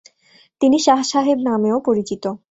[0.61, 2.23] তিনি শাহ সাহেব নামেও পরিচিত।